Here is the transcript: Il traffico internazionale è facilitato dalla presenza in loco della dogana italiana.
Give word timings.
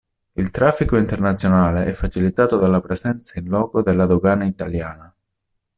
Il 0.31 0.49
traffico 0.49 0.97
internazionale 0.97 1.85
è 1.85 1.93
facilitato 1.93 2.57
dalla 2.57 2.81
presenza 2.81 3.39
in 3.39 3.47
loco 3.49 3.83
della 3.83 4.07
dogana 4.07 4.45
italiana. 4.45 5.13